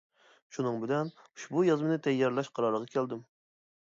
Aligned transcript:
شۇنىڭ 0.55 0.77
بىلەن 0.83 1.11
ئۇشبۇ 1.27 1.65
يازمىنى 1.67 1.99
تەييارلاش 2.09 2.51
قارارىغا 2.59 2.91
كەلدىم. 2.97 3.23